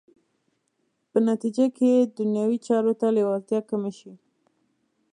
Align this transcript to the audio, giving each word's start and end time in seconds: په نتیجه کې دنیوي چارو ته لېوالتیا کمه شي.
په 1.11 1.17
نتیجه 1.29 1.65
کې 1.77 1.91
دنیوي 2.17 2.57
چارو 2.67 2.93
ته 2.99 3.07
لېوالتیا 3.17 3.59
کمه 3.69 3.91
شي. 3.97 4.11